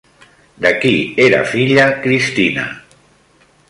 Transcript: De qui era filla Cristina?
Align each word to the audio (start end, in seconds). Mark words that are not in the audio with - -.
De 0.65 0.71
qui 0.85 0.93
era 1.27 1.43
filla 1.53 1.87
Cristina? 2.07 2.67